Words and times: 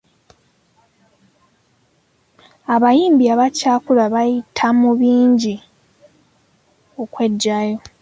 Abayimbi 2.73 3.25
abakyakula 3.33 4.03
bayita 4.13 4.67
mu 4.79 4.91
bingi 4.99 5.55
okweggyayo. 7.01 7.77